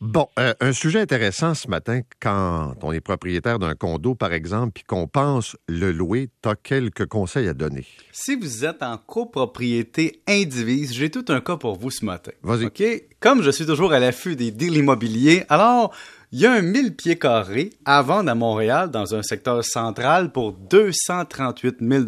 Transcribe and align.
Bon, 0.00 0.28
euh, 0.38 0.54
un 0.60 0.72
sujet 0.72 0.98
intéressant 0.98 1.52
ce 1.52 1.68
matin, 1.68 2.00
quand 2.20 2.72
on 2.80 2.90
est 2.90 3.02
propriétaire 3.02 3.58
d'un 3.58 3.74
condo, 3.74 4.14
par 4.14 4.32
exemple, 4.32 4.72
puis 4.72 4.84
qu'on 4.84 5.06
pense 5.06 5.58
le 5.68 5.92
louer, 5.92 6.30
tu 6.42 6.48
as 6.48 6.54
quelques 6.54 7.04
conseils 7.04 7.48
à 7.48 7.52
donner. 7.52 7.86
Si 8.10 8.34
vous 8.34 8.64
êtes 8.64 8.82
en 8.82 8.96
copropriété 8.96 10.22
indivise, 10.26 10.94
j'ai 10.94 11.10
tout 11.10 11.26
un 11.28 11.42
cas 11.42 11.58
pour 11.58 11.76
vous 11.78 11.90
ce 11.90 12.06
matin. 12.06 12.32
Vas-y. 12.42 12.64
OK? 12.64 12.82
Comme 13.20 13.42
je 13.42 13.50
suis 13.50 13.66
toujours 13.66 13.92
à 13.92 13.98
l'affût 13.98 14.36
des 14.36 14.50
deals 14.50 14.78
immobiliers, 14.78 15.44
alors, 15.50 15.94
il 16.32 16.40
y 16.40 16.46
a 16.46 16.52
un 16.52 16.62
1000 16.62 16.96
pieds 16.96 17.18
carrés 17.18 17.68
à 17.84 18.00
vendre 18.00 18.30
à 18.30 18.34
Montréal 18.34 18.90
dans 18.90 19.14
un 19.14 19.22
secteur 19.22 19.62
central 19.62 20.32
pour 20.32 20.52
238 20.52 21.76
000 21.82 22.04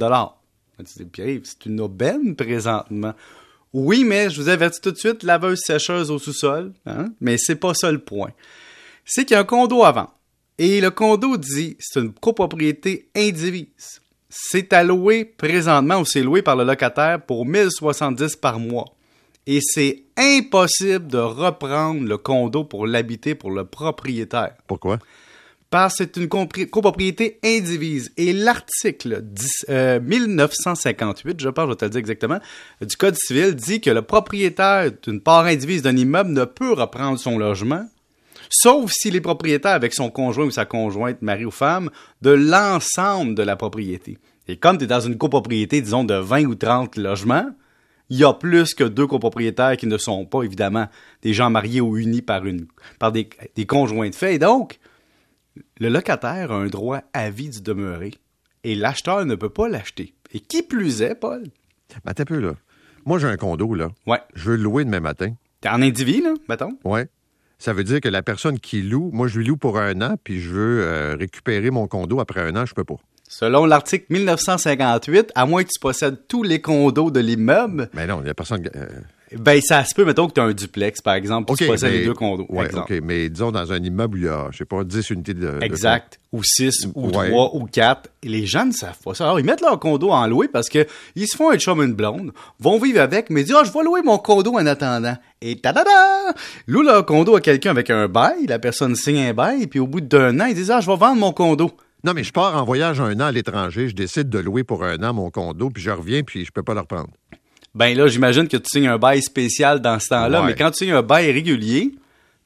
C'est 0.87 1.67
une 1.67 1.81
aubaine 1.83 2.37
présentement. 2.37 3.13
Oui, 3.73 4.05
mais 4.05 4.29
je 4.29 4.41
vous 4.41 4.49
avertis 4.49 4.81
tout 4.81 4.93
de 4.93 4.99
suite, 4.99 5.23
laveuse 5.23 5.61
sécheuse 5.65 6.11
au 6.11 6.19
sous-sol, 6.19 6.73
hein? 6.85 7.07
mais 7.21 7.37
c'est 7.39 7.57
pas 7.57 7.73
ça 7.73 7.91
le 7.91 7.99
point. 7.99 8.31
C'est 9.05 9.25
qu'il 9.25 9.35
y 9.35 9.37
a 9.37 9.41
un 9.41 9.45
condo 9.45 9.79
vendre. 9.79 10.15
Et 10.59 10.81
le 10.81 10.91
condo 10.91 11.37
dit, 11.37 11.77
c'est 11.81 12.01
une 12.01 12.13
copropriété 12.13 13.09
indivise. 13.17 14.01
C'est 14.29 14.73
alloué 14.73 15.25
présentement 15.25 16.01
ou 16.01 16.05
c'est 16.05 16.23
loué 16.23 16.43
par 16.43 16.57
le 16.57 16.65
locataire 16.65 17.21
pour 17.25 17.47
1070 17.47 18.37
par 18.37 18.59
mois. 18.59 18.95
Et 19.47 19.61
c'est 19.61 20.05
impossible 20.17 21.09
de 21.09 21.19
reprendre 21.19 22.07
le 22.07 22.17
condo 22.17 22.65
pour 22.65 22.87
l'habiter 22.87 23.35
pour 23.35 23.51
le 23.51 23.65
propriétaire. 23.65 24.55
Pourquoi? 24.67 24.99
Parce 25.73 25.97
que 25.97 26.05
c'est 26.05 26.19
une 26.19 26.29
copropriété 26.29 27.39
indivise. 27.43 28.13
Et 28.19 28.35
l'article 28.35 29.23
10 29.23 29.67
euh, 29.71 30.01
1958, 30.01 31.41
je 31.41 31.49
pense, 31.49 31.65
je 31.65 31.71
vais 31.71 31.77
te 31.77 31.85
le 31.87 31.91
dire 31.91 31.99
exactement, 31.99 32.39
du 32.83 32.95
Code 32.95 33.17
civil 33.17 33.55
dit 33.55 33.81
que 33.81 33.89
le 33.89 34.03
propriétaire 34.03 34.91
d'une 35.03 35.23
part 35.23 35.47
indivise 35.47 35.81
d'un 35.81 35.97
immeuble 35.97 36.33
ne 36.33 36.45
peut 36.45 36.75
reprendre 36.75 37.19
son 37.19 37.39
logement, 37.39 37.89
sauf 38.51 38.93
s'il 38.93 39.17
est 39.17 39.23
propriétaire 39.23 39.73
avec 39.73 39.95
son 39.95 40.11
conjoint 40.11 40.45
ou 40.45 40.51
sa 40.51 40.67
conjointe, 40.67 41.23
mari 41.23 41.47
ou 41.47 41.51
femme, 41.51 41.89
de 42.21 42.33
l'ensemble 42.33 43.35
de 43.35 43.43
la 43.43 43.57
propriété. 43.57 44.19
Et 44.49 44.59
comme 44.59 44.77
tu 44.77 44.85
es 44.85 44.89
dans 44.89 45.01
une 45.01 45.17
copropriété, 45.17 45.81
disons, 45.81 46.05
de 46.05 46.17
20 46.17 46.45
ou 46.45 46.55
30 46.55 46.97
logements, 46.99 47.49
il 48.11 48.19
y 48.19 48.25
a 48.25 48.35
plus 48.35 48.75
que 48.75 48.85
deux 48.85 49.07
copropriétaires 49.07 49.79
qui 49.79 49.87
ne 49.87 49.97
sont 49.97 50.27
pas, 50.27 50.43
évidemment, 50.43 50.89
des 51.23 51.33
gens 51.33 51.49
mariés 51.49 51.81
ou 51.81 51.97
unis 51.97 52.21
par, 52.21 52.45
une, 52.45 52.67
par 52.99 53.11
des, 53.11 53.31
des 53.57 53.65
conjoints 53.65 54.11
de 54.11 54.15
fait. 54.15 54.35
Et 54.35 54.39
donc, 54.39 54.79
le 55.81 55.89
locataire 55.89 56.53
a 56.53 56.57
un 56.57 56.67
droit 56.67 57.03
à 57.13 57.31
vie 57.31 57.49
du 57.51 57.61
demeuré 57.61 58.13
et 58.65 58.75
l'acheteur 58.75 59.25
ne 59.25 59.35
peut 59.35 59.49
pas 59.51 59.69
l'acheter. 59.69 60.15
Et 60.33 60.41
qui 60.41 60.63
plus 60.63 61.03
est, 61.03 61.15
Paul? 61.15 61.45
Ben, 62.05 62.15
t'as 62.15 62.25
peu, 62.25 62.39
là. 62.39 62.53
Moi, 63.05 63.19
j'ai 63.19 63.27
un 63.27 63.37
condo, 63.37 63.75
là. 63.75 63.89
Ouais. 64.07 64.21
Je 64.35 64.51
veux 64.51 64.57
le 64.57 64.63
louer 64.63 64.85
demain 64.85 65.01
matin. 65.01 65.35
T'es 65.61 65.69
en 65.69 65.83
indivis, 65.83 66.21
là, 66.23 66.35
mettons? 66.49 66.79
Ouais. 66.85 67.09
Ça 67.59 67.73
veut 67.73 67.85
dire 67.85 68.01
que 68.01 68.09
la 68.09 68.23
personne 68.23 68.59
qui 68.59 68.83
loue, 68.83 69.11
moi, 69.13 69.29
je 69.29 69.39
lui 69.39 69.47
loue 69.47 69.57
pour 69.57 69.79
un 69.79 70.01
an, 70.01 70.17
puis 70.23 70.41
je 70.41 70.51
veux 70.51 70.83
euh, 70.83 71.17
récupérer 71.17 71.71
mon 71.71 71.87
condo 71.87 72.19
après 72.21 72.41
un 72.41 72.57
an, 72.57 72.67
je 72.67 72.75
peux 72.75 72.85
pas. 72.85 72.97
Selon 73.29 73.67
l'article 73.67 74.07
1958, 74.11 75.33
à 75.35 75.47
moins 75.47 75.63
que 75.65 75.69
tu 75.73 75.79
possèdes 75.81 76.27
tous 76.29 76.43
les 76.43 76.61
condos 76.61 77.11
de 77.11 77.21
l'immeuble, 77.21 77.89
Mais 77.95 78.07
non, 78.07 78.21
il 78.23 78.27
y 78.27 78.31
a 78.31 78.35
personne. 78.35 78.69
euh, 78.75 78.87
ben 79.39 79.61
ça 79.61 79.85
se 79.85 79.95
peut, 79.95 80.05
mettons 80.05 80.29
que 80.29 80.35
tu 80.35 80.41
as 80.41 80.45
un 80.45 80.53
duplex, 80.53 81.01
par 81.01 81.15
exemple, 81.15 81.47
puis 81.47 81.55
OK, 81.55 81.59
tu 81.59 81.67
possèdes 81.67 81.93
les 81.93 82.05
deux 82.05 82.15
condos. 82.15 82.47
Ouais, 82.49 82.67
exemple. 82.67 82.93
OK. 82.93 83.01
Mais 83.03 83.29
disons, 83.29 83.53
dans 83.53 83.73
un 83.73 83.83
immeuble 83.83 84.17
où 84.17 84.21
il 84.21 84.25
y 84.25 84.29
a, 84.29 84.49
je 84.51 84.59
sais 84.59 84.65
pas, 84.65 84.85
10 84.85 85.11
unités 85.11 85.35
de. 85.35 85.41
de 85.41 85.63
Exact. 85.63 86.19
Ou 86.33 86.43
6, 86.43 86.89
ou 86.95 87.09
Ouais. 87.11 87.31
3, 87.31 87.57
ou 87.57 87.67
4. 87.67 88.11
Et 88.23 88.29
les 88.29 88.47
gens 88.47 88.65
ne 88.65 88.73
savent 88.73 88.99
pas 89.05 89.15
ça. 89.15 89.25
Alors, 89.25 89.39
ils 89.39 89.45
mettent 89.45 89.61
leur 89.61 89.79
condo 89.79 90.11
en 90.11 90.27
louer 90.27 90.49
parce 90.49 90.69
que 90.69 90.87
ils 91.15 91.27
se 91.27 91.37
font 91.37 91.51
un 91.51 91.59
chum 91.59 91.83
une 91.83 91.93
blonde, 91.93 92.33
vont 92.59 92.79
vivre 92.79 93.01
avec, 93.01 93.29
mais 93.31 93.45
disent, 93.45 93.57
ah, 93.59 93.65
je 93.65 93.73
vais 93.73 93.85
louer 93.85 94.03
mon 94.03 94.19
condo 94.19 94.53
en 94.55 94.67
attendant. 94.67 95.17
Et 95.41 95.57
tadada! 95.57 95.91
Louent 96.67 96.83
leur 96.83 97.05
condo 97.05 97.37
à 97.37 97.41
quelqu'un 97.41 97.71
avec 97.71 97.91
un 97.91 98.09
bail, 98.09 98.47
la 98.47 98.59
personne 98.59 98.95
signe 98.97 99.19
un 99.19 99.35
bail, 99.35 99.67
puis 99.67 99.79
au 99.81 99.87
bout 99.87 100.01
d'un 100.01 100.41
an, 100.41 100.47
ils 100.47 100.55
disent, 100.55 100.71
ah, 100.71 100.81
je 100.81 100.91
vais 100.91 100.97
vendre 100.97 101.21
mon 101.21 101.33
condo. 101.33 101.71
Non, 102.05 102.15
mais 102.15 102.25
je 102.25 102.33
pars 102.33 102.57
en 102.57 102.65
voyage 102.65 103.01
un 103.01 103.15
an 103.21 103.27
à 103.27 103.33
l'étranger, 103.33 103.89
je 103.89 103.95
décide 103.95 104.29
de 104.29 104.39
louer 104.41 104.65
pour 104.65 104.83
un 104.85 105.01
an 105.05 105.13
mon 105.13 105.31
condo, 105.31 105.71
puis 105.71 105.83
je 105.83 105.91
reviens, 105.91 106.23
puis 106.23 106.45
je 106.45 106.51
peux 106.51 106.63
pas 106.65 106.75
le 106.75 106.81
reprendre. 106.81 107.11
Ben 107.75 107.97
là, 107.97 108.07
j'imagine 108.07 108.49
que 108.49 108.57
tu 108.57 108.69
signes 108.71 108.89
un 108.89 108.99
bail 108.99 109.23
spécial 109.23 109.81
dans 109.81 109.99
ce 109.99 110.09
temps-là, 110.09 110.41
Ouais. 110.43 110.47
mais 110.49 110.55
quand 110.55 110.71
tu 110.71 110.85
signes 110.85 110.93
un 110.95 111.03
bail 111.03 111.31
régulier, 111.33 111.93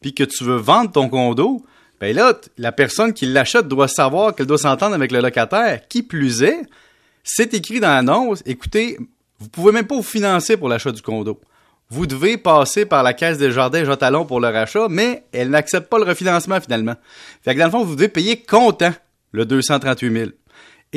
puis 0.01 0.15
que 0.15 0.25
tu 0.25 0.45
veux 0.45 0.57
vendre 0.57 0.93
ton 0.93 1.09
condo, 1.09 1.65
ben 2.01 2.15
là, 2.15 2.35
la 2.59 2.73
personne 2.73 3.13
qui 3.13 3.27
l'achète 3.27 3.67
doit 3.67 3.89
savoir 3.89 4.35
qu'elle 4.35 4.47
doit 4.47 4.59
s'entendre 4.59 4.95
avec 4.95 5.11
le 5.11 5.21
locataire. 5.21 5.81
Qui 5.89 6.03
plus 6.03 6.43
est, 6.43 6.61
c'est 7.25 7.55
écrit 7.55 7.81
dans 7.81 7.89
l'annonce, 7.89 8.43
écoutez, 8.47 8.99
vous 9.41 9.49
pouvez 9.49 9.73
même 9.73 9.87
pas 9.87 9.97
vous 9.97 10.03
financer 10.03 10.57
pour 10.57 10.69
l'achat 10.69 10.93
du 10.93 11.03
condo. 11.03 11.41
Vous 11.89 12.07
devez 12.07 12.37
passer 12.37 12.85
par 12.85 13.03
la 13.03 13.15
Caisse 13.15 13.39
des 13.39 13.51
Jardins 13.53 13.85
Jean 13.85 13.97
Talon 13.97 14.27
pour 14.27 14.41
leur 14.41 14.55
achat, 14.57 14.87
mais 14.91 15.25
elle 15.33 15.51
n'accepte 15.51 15.89
pas 15.89 15.99
le 15.99 16.05
refinancement 16.05 16.61
finalement. 16.61 16.95
Fait 17.43 17.55
que 17.55 17.59
dans 17.61 17.67
le 17.67 17.71
fond, 17.71 17.85
vous 17.85 17.95
devez 17.95 18.09
payer 18.09 18.37
comptant 18.43 18.93
le 19.33 19.45
238 19.47 20.13
000. 20.13 20.31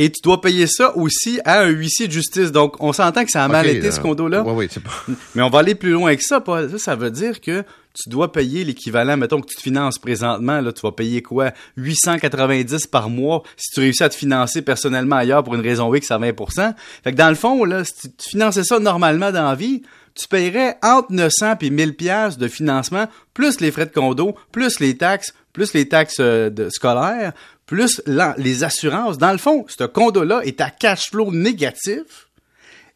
Et 0.02 0.10
tu 0.10 0.22
dois 0.24 0.40
payer 0.40 0.66
ça 0.66 0.96
aussi 0.96 1.42
à 1.44 1.60
un 1.60 1.68
huissier 1.68 2.08
de 2.08 2.14
justice. 2.14 2.54
Donc, 2.54 2.82
on 2.82 2.94
s'entend 2.94 3.26
que 3.26 3.32
ça 3.32 3.44
a 3.44 3.50
mal 3.50 3.68
été, 3.68 3.82
là. 3.82 3.92
ce 3.92 4.00
condo-là. 4.00 4.44
Oui, 4.44 4.54
oui, 4.56 4.68
c'est 4.72 4.82
pas. 4.82 4.94
Mais 5.36 5.42
on 5.42 5.50
va 5.50 5.60
aller 5.60 5.76
plus 5.76 5.92
loin 5.92 6.08
avec 6.08 6.22
ça, 6.22 6.40
Paul. 6.40 6.70
Ça, 6.72 6.80
ça 6.80 6.96
veut 6.96 7.12
dire 7.12 7.42
que 7.42 7.66
tu 8.02 8.08
dois 8.08 8.32
payer 8.32 8.64
l'équivalent, 8.64 9.18
mettons 9.18 9.42
que 9.42 9.48
tu 9.48 9.58
te 9.58 9.62
finances 9.62 10.00
présentement, 10.00 10.62
là, 10.62 10.72
tu 10.72 10.80
vas 10.84 10.94
payer 10.94 11.22
quoi? 11.22 11.52
890 11.76 12.88
par 12.88 13.10
mois 13.10 13.44
si 13.58 13.74
tu 13.74 13.82
réussis 13.82 14.04
à 14.04 14.08
te 14.08 14.16
financer 14.16 14.62
personnellement 14.62 15.18
ailleurs 15.18 15.44
pour 15.44 15.56
une 15.56 15.62
raison 15.62 15.94
X 15.94 16.12
à 16.12 16.18
20% 16.18 16.76
Fait 17.04 17.12
que 17.12 17.18
dans 17.18 17.28
le 17.28 17.36
fond, 17.36 17.66
là, 17.66 17.84
si 17.84 17.94
tu, 17.96 18.10
tu 18.16 18.30
finançais 18.30 18.64
ça 18.64 18.80
normalement 18.80 19.34
dans 19.34 19.50
la 19.50 19.56
vie, 19.56 19.82
tu 20.16 20.30
paierais 20.30 20.78
entre 20.82 21.12
900 21.12 21.56
et 21.60 21.70
1000 21.70 21.96
pièces 21.96 22.38
de 22.38 22.48
financement, 22.48 23.08
plus 23.34 23.60
les 23.60 23.70
frais 23.72 23.86
de 23.86 23.92
condo, 23.92 24.34
plus 24.54 24.80
les 24.80 24.96
taxes, 24.96 25.34
plus 25.60 25.74
les 25.74 25.90
taxes 25.90 26.22
euh, 26.22 26.70
scolaires, 26.70 27.34
plus 27.66 28.02
les 28.38 28.64
assurances. 28.64 29.18
Dans 29.18 29.34
le 29.34 29.38
fond, 29.38 29.66
ce 29.68 29.84
condo-là 29.84 30.40
est 30.46 30.62
à 30.62 30.70
cash 30.70 31.10
flow 31.10 31.34
négatif 31.34 32.30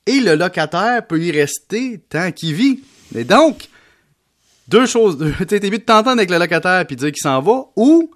et 0.06 0.22
le 0.22 0.36
locataire 0.36 1.06
peut 1.06 1.20
y 1.20 1.32
rester 1.32 2.00
tant 2.08 2.32
qu'il 2.32 2.54
vit. 2.54 2.80
Et 3.14 3.26
donc, 3.26 3.68
deux 4.70 4.86
choses. 4.86 5.18
Tu 5.40 5.46
t'es 5.46 5.70
mieux 5.70 5.80
de 5.80 5.84
t'entendre 5.84 6.20
avec 6.20 6.30
le 6.30 6.38
locataire 6.40 6.88
puis 6.88 6.96
dire 6.96 7.12
qu'il 7.12 7.22
s'en 7.22 7.42
va 7.42 7.66
ou 7.76 8.10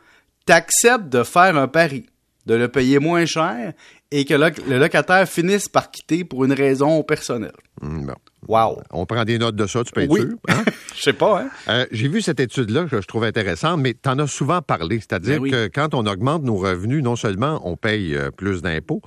t'acceptes 0.45 1.09
de 1.09 1.23
faire 1.23 1.57
un 1.57 1.67
pari, 1.67 2.05
de 2.45 2.55
le 2.55 2.69
payer 2.69 2.99
moins 2.99 3.25
cher 3.25 3.73
et 4.11 4.23
que 4.23 4.33
le, 4.33 4.79
locataire 4.79 5.27
finisse 5.27 5.67
par 5.67 5.91
quitter 5.91 6.23
pour 6.23 6.45
une 6.45 6.53
raison 6.53 7.03
personnelle. 7.03 7.51
Bon. 7.81 8.15
Wow. 8.47 8.81
On 8.91 9.05
prend 9.05 9.23
des 9.25 9.37
notes 9.37 9.55
de 9.55 9.67
ça, 9.67 9.83
tu 9.83 9.91
peux 9.91 10.01
être 10.01 10.09
Oui. 10.11 10.21
sûr. 10.21 10.37
hein? 10.49 10.63
Je 10.95 11.01
sais 11.01 11.13
pas, 11.13 11.41
hein? 11.41 11.49
Euh, 11.69 11.85
J'ai 11.91 12.07
vu 12.07 12.21
cette 12.21 12.39
étude-là 12.39 12.85
que 12.85 13.01
je 13.01 13.07
trouve 13.07 13.23
intéressante, 13.23 13.79
mais 13.81 13.93
tu 13.93 14.09
en 14.09 14.17
as 14.19 14.27
souvent 14.27 14.61
parlé. 14.61 14.99
C'est-à-dire 14.99 15.35
Ben 15.35 15.41
oui. 15.41 15.51
que 15.51 15.67
quand 15.67 15.93
on 15.93 16.05
augmente 16.05 16.43
nos 16.43 16.55
revenus, 16.57 17.03
non 17.03 17.15
seulement 17.15 17.61
on 17.65 17.75
paye 17.77 18.15
euh, 18.15 18.31
plus 18.31 18.61
d'impôts, 18.61 19.01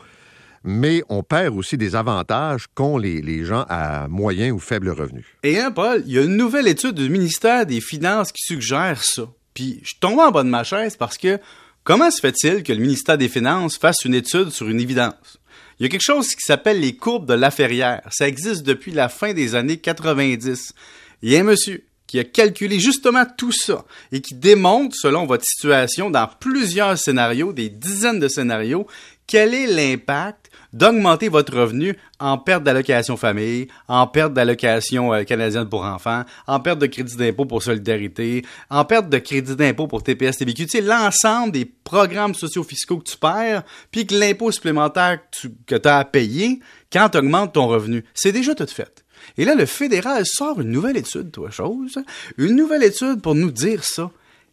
mais 0.62 1.02
on 1.08 1.22
perd 1.22 1.56
aussi 1.56 1.76
des 1.78 1.96
avantages 1.96 2.66
qu'ont 2.74 2.98
les, 2.98 3.22
les 3.22 3.44
gens 3.44 3.64
à 3.68 4.08
moyen 4.08 4.50
ou 4.52 4.58
faible 4.58 4.90
revenu. 4.90 5.24
Et 5.42 5.58
hein, 5.58 5.70
Paul, 5.70 6.02
il 6.06 6.12
y 6.12 6.18
a 6.18 6.22
une 6.22 6.36
nouvelle 6.36 6.68
étude 6.68 6.94
du 6.94 7.08
ministère 7.08 7.64
des 7.66 7.80
Finances 7.80 8.30
qui 8.30 8.42
suggère 8.44 9.02
ça. 9.02 9.22
Puis 9.54 9.80
je 9.82 9.94
tombe 9.98 10.18
en 10.18 10.30
bas 10.30 10.42
de 10.42 10.48
ma 10.50 10.62
chaise 10.62 10.96
parce 10.96 11.16
que 11.16 11.38
comment 11.82 12.10
se 12.10 12.20
fait-il 12.20 12.62
que 12.62 12.72
le 12.72 12.78
ministère 12.80 13.16
des 13.16 13.28
Finances 13.28 13.78
fasse 13.78 14.04
une 14.04 14.14
étude 14.14 14.50
sur 14.50 14.68
une 14.68 14.80
évidence? 14.80 15.38
Il 15.80 15.84
y 15.84 15.86
a 15.86 15.88
quelque 15.88 16.02
chose 16.02 16.34
qui 16.34 16.42
s'appelle 16.42 16.78
les 16.78 16.94
courbes 16.94 17.26
de 17.26 17.32
Laferrière. 17.32 18.02
Ça 18.10 18.28
existe 18.28 18.64
depuis 18.64 18.92
la 18.92 19.08
fin 19.08 19.32
des 19.32 19.54
années 19.54 19.78
90. 19.78 20.74
Il 21.22 21.30
y 21.30 21.36
a 21.36 21.41
un 21.41 21.44
monsieur 21.44 21.82
qui 22.06 22.18
a 22.18 22.24
calculé 22.24 22.78
justement 22.78 23.24
tout 23.24 23.52
ça 23.52 23.86
et 24.12 24.20
qui 24.20 24.34
démontre, 24.34 24.94
selon 24.94 25.24
votre 25.24 25.44
situation, 25.44 26.10
dans 26.10 26.28
plusieurs 26.38 26.98
scénarios, 26.98 27.54
des 27.54 27.70
dizaines 27.70 28.20
de 28.20 28.28
scénarios, 28.28 28.86
quel 29.30 29.54
est 29.54 29.68
l'impact 29.68 30.50
d'augmenter 30.72 31.28
votre 31.28 31.56
revenu 31.56 31.96
en 32.18 32.36
perte 32.36 32.64
d'allocation 32.64 33.16
famille, 33.16 33.68
en 33.86 34.08
perte 34.08 34.34
d'allocation 34.34 35.14
euh, 35.14 35.22
canadienne 35.22 35.68
pour 35.68 35.84
enfants, 35.84 36.24
en 36.48 36.58
perte 36.58 36.80
de 36.80 36.86
crédit 36.86 37.16
d'impôt 37.16 37.44
pour 37.44 37.62
solidarité, 37.62 38.44
en 38.70 38.84
perte 38.84 39.08
de 39.08 39.19
crédit 39.19 39.54
d'impôt 39.54 39.86
pour 39.86 40.02
TPS, 40.02 40.37
TVQ, 40.37 40.64
tu 40.64 40.70
sais, 40.70 40.81
l'ensemble 40.81 41.52
des 41.52 41.64
programmes 41.64 42.34
sociaux-fiscaux 42.34 42.99
que 42.99 43.08
tu 43.08 43.16
perds, 43.16 43.62
puis 43.93 44.05
que 44.05 44.16
l'impôt 44.16 44.50
supplémentaire 44.50 45.20
que 45.64 45.76
tu 45.76 45.88
as 45.88 45.99
à 45.99 46.05
payer 46.05 46.58
quand 46.93 47.10
tu 47.10 47.19
augmentes 47.19 47.52
ton 47.55 47.69
revenu. 47.69 48.05
C'est 48.14 48.32
déjà 48.32 48.56
tout 48.56 48.66
fait. 48.66 49.05
Et 49.38 49.44
là, 49.44 49.55
le 49.55 49.66
fédéral 49.66 50.25
sort 50.26 50.60
une 50.60 50.70
nouvelle 50.70 50.96
étude, 50.96 51.31
toi, 51.31 51.50
chose, 51.50 51.99
une 52.37 52.56
nouvelle 52.56 52.82
étude 52.82 53.22
pour 53.22 53.37
nous 53.37 53.52
dire 53.52 53.84
ça. 53.84 54.10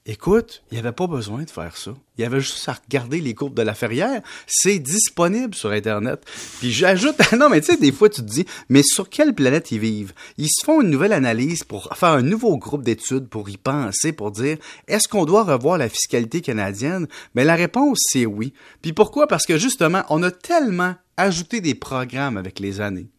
Écoute, 0.09 0.63
il 0.71 0.75
n'y 0.75 0.79
avait 0.79 0.93
pas 0.93 1.07
besoin 1.07 1.43
de 1.43 1.49
faire 1.49 1.75
ça. 1.75 1.91
Il 2.17 2.21
y 2.21 2.25
avait 2.25 2.39
juste 2.39 2.69
à 2.69 2.77
regarder 2.81 3.19
les 3.19 3.35
courbes 3.35 3.53
de 3.53 3.61
la 3.61 3.73
ferrière. 3.73 4.21
C'est 4.47 4.79
disponible 4.79 5.53
sur 5.53 5.71
Internet. 5.71 6.23
Puis 6.59 6.71
j'ajoute, 6.71 7.17
non, 7.37 7.49
mais 7.49 7.59
tu 7.59 7.67
sais, 7.73 7.77
des 7.77 7.91
fois, 7.91 8.07
tu 8.07 8.21
te 8.21 8.25
dis, 8.25 8.45
mais 8.69 8.83
sur 8.83 9.09
quelle 9.09 9.35
planète 9.35 9.69
ils 9.71 9.79
vivent? 9.79 10.13
Ils 10.37 10.47
se 10.47 10.63
font 10.63 10.79
une 10.79 10.91
nouvelle 10.91 11.11
analyse 11.11 11.65
pour 11.65 11.93
faire 11.93 12.11
un 12.11 12.21
nouveau 12.21 12.57
groupe 12.57 12.83
d'études 12.83 13.27
pour 13.27 13.49
y 13.49 13.57
penser, 13.57 14.13
pour 14.13 14.31
dire, 14.31 14.57
est-ce 14.87 15.09
qu'on 15.09 15.25
doit 15.25 15.43
revoir 15.43 15.77
la 15.77 15.89
fiscalité 15.89 16.39
canadienne? 16.39 17.07
Mais 17.35 17.43
la 17.43 17.55
réponse, 17.55 17.99
c'est 18.09 18.25
oui. 18.25 18.53
Puis 18.81 18.93
pourquoi? 18.93 19.27
Parce 19.27 19.45
que 19.45 19.57
justement, 19.57 20.03
on 20.09 20.23
a 20.23 20.31
tellement 20.31 20.95
ajouté 21.17 21.59
des 21.59 21.75
programmes 21.75 22.37
avec 22.37 22.61
les 22.61 22.79
années 22.79 23.09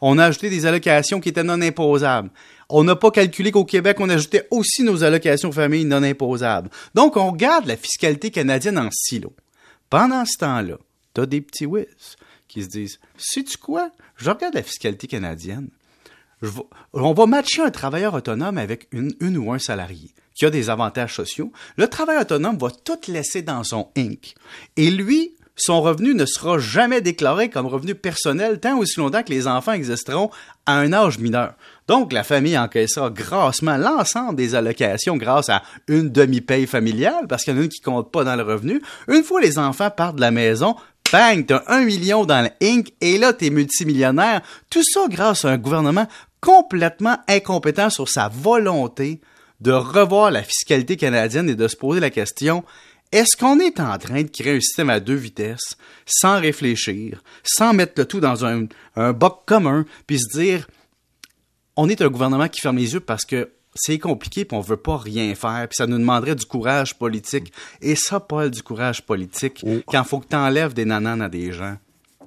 On 0.00 0.18
a 0.18 0.26
ajouté 0.26 0.50
des 0.50 0.66
allocations 0.66 1.20
qui 1.20 1.30
étaient 1.30 1.42
non 1.42 1.60
imposables. 1.60 2.30
On 2.68 2.84
n'a 2.84 2.96
pas 2.96 3.10
calculé 3.10 3.50
qu'au 3.50 3.64
Québec, 3.64 3.98
on 4.00 4.08
ajoutait 4.08 4.46
aussi 4.50 4.82
nos 4.82 5.04
allocations 5.04 5.52
famille 5.52 5.84
non 5.84 6.02
imposables. 6.02 6.70
Donc, 6.94 7.16
on 7.16 7.32
garde 7.32 7.66
la 7.66 7.76
fiscalité 7.76 8.30
canadienne 8.30 8.78
en 8.78 8.88
silo. 8.90 9.34
Pendant 9.90 10.24
ce 10.24 10.38
temps-là, 10.38 10.78
t'as 11.12 11.26
des 11.26 11.42
petits 11.42 11.66
whiz 11.66 12.16
qui 12.48 12.62
se 12.62 12.68
disent, 12.68 12.98
sais-tu 13.16 13.58
quoi? 13.58 13.90
Je 14.16 14.30
regarde 14.30 14.54
la 14.54 14.62
fiscalité 14.62 15.06
canadienne. 15.06 15.68
on 16.92 17.12
va 17.12 17.26
matcher 17.26 17.62
un 17.62 17.70
travailleur 17.70 18.14
autonome 18.14 18.58
avec 18.58 18.88
une, 18.92 19.12
une 19.20 19.36
ou 19.36 19.52
un 19.52 19.58
salarié 19.58 20.14
qui 20.34 20.46
a 20.46 20.50
des 20.50 20.70
avantages 20.70 21.14
sociaux. 21.14 21.52
Le 21.76 21.88
travailleur 21.88 22.22
autonome 22.22 22.58
va 22.58 22.70
tout 22.70 22.98
laisser 23.08 23.42
dans 23.42 23.64
son 23.64 23.88
Inc. 23.96 24.34
Et 24.76 24.90
lui, 24.90 25.34
son 25.56 25.82
revenu 25.82 26.14
ne 26.14 26.24
sera 26.24 26.58
jamais 26.58 27.00
déclaré 27.00 27.50
comme 27.50 27.66
revenu 27.66 27.94
personnel 27.94 28.58
tant 28.60 28.78
aussi 28.78 28.98
longtemps 28.98 29.22
que 29.22 29.30
les 29.30 29.46
enfants 29.46 29.72
existeront 29.72 30.30
à 30.66 30.78
un 30.78 30.92
âge 30.92 31.18
mineur. 31.18 31.54
Donc, 31.88 32.12
la 32.12 32.24
famille 32.24 32.56
encaissera 32.56 33.10
grassement 33.10 33.76
l'ensemble 33.76 34.36
des 34.36 34.54
allocations 34.54 35.16
grâce 35.16 35.48
à 35.48 35.62
une 35.88 36.10
demi-paye 36.10 36.66
familiale, 36.66 37.26
parce 37.28 37.44
qu'il 37.44 37.54
y 37.54 37.56
en 37.56 37.60
a 37.60 37.64
une 37.64 37.68
qui 37.68 37.80
compte 37.80 38.10
pas 38.10 38.24
dans 38.24 38.36
le 38.36 38.42
revenu. 38.42 38.80
Une 39.08 39.24
fois 39.24 39.40
les 39.40 39.58
enfants 39.58 39.90
partent 39.90 40.16
de 40.16 40.20
la 40.20 40.30
maison, 40.30 40.76
bang, 41.12 41.44
t'as 41.44 41.62
un 41.66 41.84
million 41.84 42.24
dans 42.24 42.42
le 42.42 42.66
Inc. 42.66 42.92
et 43.00 43.18
là, 43.18 43.32
t'es 43.32 43.50
multimillionnaire. 43.50 44.40
Tout 44.70 44.84
ça 44.84 45.02
grâce 45.08 45.44
à 45.44 45.50
un 45.50 45.58
gouvernement 45.58 46.06
complètement 46.40 47.18
incompétent 47.28 47.90
sur 47.90 48.08
sa 48.08 48.28
volonté 48.28 49.20
de 49.60 49.72
revoir 49.72 50.30
la 50.30 50.42
fiscalité 50.42 50.96
canadienne 50.96 51.48
et 51.48 51.54
de 51.54 51.68
se 51.68 51.76
poser 51.76 52.00
la 52.00 52.10
question 52.10 52.64
est-ce 53.12 53.36
qu'on 53.36 53.60
est 53.60 53.78
en 53.78 53.96
train 53.98 54.22
de 54.22 54.28
créer 54.28 54.56
un 54.56 54.60
système 54.60 54.90
à 54.90 54.98
deux 54.98 55.14
vitesses, 55.14 55.76
sans 56.06 56.40
réfléchir, 56.40 57.22
sans 57.44 57.74
mettre 57.74 57.92
le 57.96 58.06
tout 58.06 58.20
dans 58.20 58.44
un, 58.44 58.66
un 58.96 59.12
boc 59.12 59.42
commun, 59.46 59.84
puis 60.06 60.18
se 60.18 60.38
dire, 60.38 60.66
on 61.76 61.88
est 61.88 62.00
un 62.02 62.08
gouvernement 62.08 62.48
qui 62.48 62.60
ferme 62.60 62.78
les 62.78 62.94
yeux 62.94 63.00
parce 63.00 63.24
que 63.24 63.50
c'est 63.74 63.98
compliqué 63.98 64.44
puis 64.44 64.56
on 64.56 64.60
veut 64.60 64.76
pas 64.76 64.98
rien 64.98 65.34
faire 65.34 65.66
puis 65.66 65.76
ça 65.76 65.86
nous 65.86 65.96
demanderait 65.96 66.34
du 66.34 66.44
courage 66.44 66.98
politique 66.98 67.50
et 67.80 67.94
ça 67.96 68.20
Paul 68.20 68.50
du 68.50 68.62
courage 68.62 69.00
politique 69.00 69.62
oh. 69.66 69.78
quand 69.86 70.04
faut 70.04 70.20
que 70.20 70.28
tu 70.28 70.36
enlèves 70.36 70.74
des 70.74 70.84
nananes 70.84 71.22
à 71.22 71.30
des 71.30 71.52
gens 71.52 71.78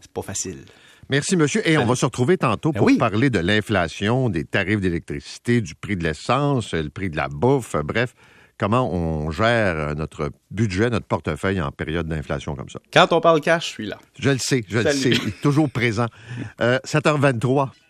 c'est 0.02 0.12
pas 0.12 0.24
facile. 0.24 0.66
Merci, 1.10 1.38
monsieur. 1.38 1.68
Et 1.68 1.78
on 1.78 1.86
va 1.86 1.96
se 1.96 2.06
retrouver 2.06 2.38
tantôt 2.38 2.72
ben 2.72 2.80
pour 2.80 2.90
parler 2.98 3.30
de 3.30 3.40
l'inflation, 3.40 4.30
des 4.30 4.44
tarifs 4.44 4.82
d'électricité, 4.82 5.62
du 5.62 5.76
prix 5.76 5.96
de 5.96 6.04
l'essence, 6.04 6.74
le 6.74 6.90
prix 6.90 7.12
de 7.12 7.16
la 7.16 7.28
bouffe, 7.28 7.76
bref 7.84 8.16
comment 8.58 8.94
on 8.94 9.32
gère 9.32 9.96
notre 9.96 10.32
budget, 10.52 10.90
notre 10.90 11.06
portefeuille 11.06 11.62
en 11.62 11.72
période 11.72 12.08
d'inflation 12.08 12.56
comme 12.56 12.70
ça. 12.70 12.80
Quand 12.94 13.12
on 13.12 13.22
parle 13.22 13.42
cash, 13.42 13.68
je 13.68 13.72
suis 13.72 13.86
là. 13.86 13.98
Je 14.20 14.30
le 14.30 14.38
sais, 14.38 14.64
je 14.68 14.80
le 14.80 14.92
sais, 14.92 15.12
toujours 15.42 15.70
présent. 15.70 16.08
7h23. 16.60 17.70